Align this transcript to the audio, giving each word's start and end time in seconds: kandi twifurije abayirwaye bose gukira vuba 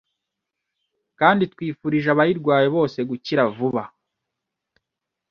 kandi 1.19 1.43
twifurije 1.53 2.07
abayirwaye 2.11 2.67
bose 2.75 2.99
gukira 3.09 3.43
vuba 3.55 3.83